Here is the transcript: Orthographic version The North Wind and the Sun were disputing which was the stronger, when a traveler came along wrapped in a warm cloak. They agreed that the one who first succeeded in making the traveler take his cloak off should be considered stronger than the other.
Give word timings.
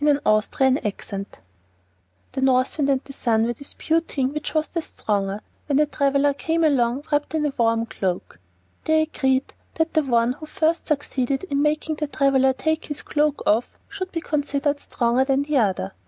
Orthographic 0.25 1.03
version 1.03 1.27
The 2.31 2.41
North 2.41 2.79
Wind 2.79 2.89
and 2.89 3.01
the 3.03 3.13
Sun 3.13 3.45
were 3.45 3.53
disputing 3.53 4.33
which 4.33 4.55
was 4.55 4.67
the 4.69 4.81
stronger, 4.81 5.41
when 5.67 5.77
a 5.77 5.85
traveler 5.85 6.33
came 6.33 6.63
along 6.63 7.03
wrapped 7.11 7.35
in 7.35 7.45
a 7.45 7.53
warm 7.55 7.85
cloak. 7.85 8.39
They 8.85 9.03
agreed 9.03 9.53
that 9.75 9.93
the 9.93 10.01
one 10.01 10.33
who 10.33 10.47
first 10.47 10.87
succeeded 10.87 11.43
in 11.51 11.61
making 11.61 11.97
the 11.97 12.07
traveler 12.07 12.51
take 12.53 12.85
his 12.85 13.03
cloak 13.03 13.43
off 13.45 13.77
should 13.89 14.11
be 14.11 14.21
considered 14.21 14.79
stronger 14.79 15.23
than 15.23 15.43
the 15.43 15.57
other. 15.59 15.91